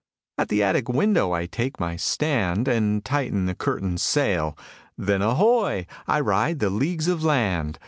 [0.39, 2.67] At the attic window I take my stand.
[2.67, 4.57] And tighten the curtain sail,
[4.97, 5.85] Then, ahoy!
[6.07, 7.77] I ride the leagues of land.